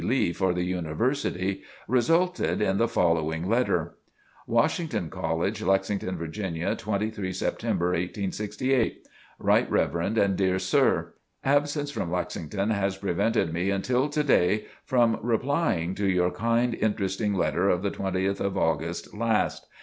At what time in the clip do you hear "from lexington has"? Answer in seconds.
11.91-12.97